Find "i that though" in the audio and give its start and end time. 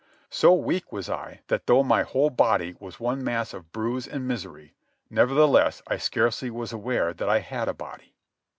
1.11-1.83